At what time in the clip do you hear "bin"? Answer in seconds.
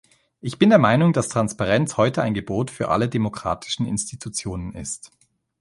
0.57-0.69